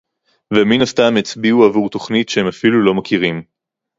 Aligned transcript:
ומן 0.53 0.81
הסתם 0.81 1.13
הצביעו 1.19 1.63
עבור 1.65 1.89
תוכנית 1.89 2.29
שהם 2.29 2.47
אפילו 2.47 2.85
לא 2.85 2.93
מכירים 2.93 3.43